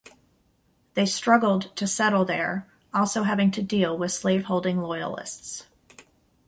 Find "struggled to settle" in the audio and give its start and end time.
1.05-2.25